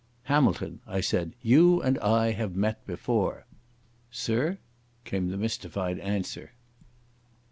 "Hamilton," 0.23 0.79
I 0.87 0.99
said, 0.99 1.35
"you 1.43 1.79
and 1.79 1.99
I 1.99 2.31
have 2.31 2.55
met 2.55 2.83
before." 2.87 3.45
"Sirr?" 4.09 4.57
came 5.05 5.27
the 5.27 5.37
mystified 5.37 5.99
answer. 5.99 6.53